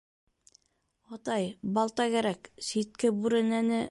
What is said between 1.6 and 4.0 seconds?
балта кәрәк, ситке бүрәнәне...